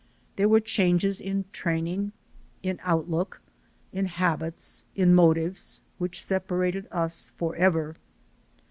[0.35, 2.11] There were changes in training,
[2.63, 3.39] in outlook,
[3.93, 7.95] in habits, in motives, which separated us forever.